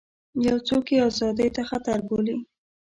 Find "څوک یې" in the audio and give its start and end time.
0.67-0.99